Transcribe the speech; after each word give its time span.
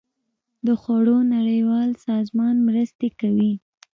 د 0.65 0.67
خوړو 0.81 1.17
نړیوال 1.35 1.89
سازمان 2.07 2.55
مرستې 2.67 3.09
کوي 3.19 3.53